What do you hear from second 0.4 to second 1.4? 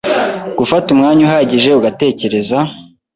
Gufata umwanya